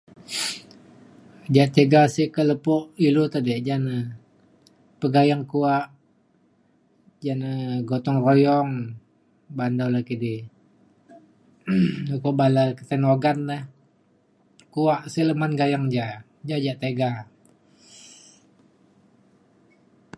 [1.55, 2.75] Ya tiga sik ke lepo
[3.07, 3.95] ilu ti ja na
[4.99, 5.85] pegayeng kuak,
[7.25, 7.49] ya na
[7.89, 8.69] gotong royong
[9.57, 10.35] ban dau ilu kidi,
[12.07, 13.57] lo pak la tai no'gan na
[14.73, 16.11] kuak silaman gayeng ji'ik,
[16.49, 17.11] ya yak tiga